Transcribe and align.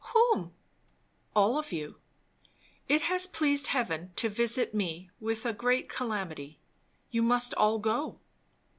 "Whom?" 0.15 0.55
"All 1.35 1.59
of 1.59 1.71
you! 1.71 1.97
It 2.87 3.03
has 3.03 3.27
pleased 3.27 3.67
heaven 3.67 4.13
to 4.15 4.29
visit 4.29 4.73
me 4.73 5.11
with 5.19 5.45
a 5.45 5.53
great 5.53 5.89
calamity. 5.89 6.57
You 7.11 7.21
must 7.21 7.53
all 7.53 7.77
go." 7.77 8.17